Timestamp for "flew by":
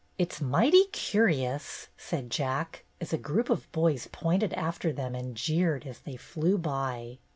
6.17-7.19